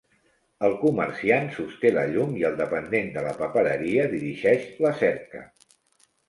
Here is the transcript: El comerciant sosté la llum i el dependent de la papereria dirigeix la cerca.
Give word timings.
El 0.67 0.71
comerciant 0.83 1.49
sosté 1.57 1.91
la 1.97 2.05
llum 2.13 2.33
i 2.39 2.45
el 2.49 2.57
dependent 2.61 3.13
de 3.19 3.25
la 3.27 3.35
papereria 3.43 4.07
dirigeix 4.15 4.67
la 4.87 4.95
cerca. 5.05 5.45